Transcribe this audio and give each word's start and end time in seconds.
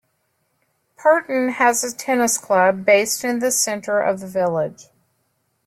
Purton 0.97 1.49
has 1.49 1.83
a 1.83 1.95
tennis 1.95 2.39
club, 2.39 2.83
based 2.83 3.23
in 3.23 3.37
the 3.37 3.51
centre 3.51 3.99
of 3.99 4.19
the 4.19 4.25
village. 4.25 4.87